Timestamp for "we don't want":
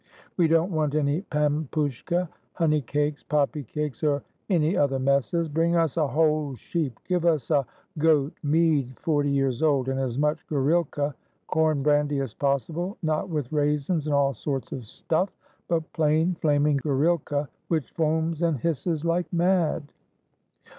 0.35-0.95